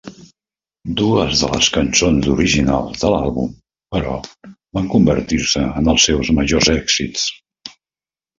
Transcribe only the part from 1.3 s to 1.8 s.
de les